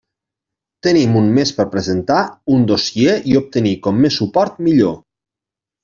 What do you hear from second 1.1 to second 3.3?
un mes per presentar un dossier